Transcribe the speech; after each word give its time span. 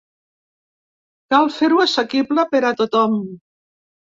Cal 1.35 1.51
fer-ho 1.57 1.83
assequible 1.85 2.49
per 2.55 2.63
a 2.71 2.75
tothom. 2.81 3.17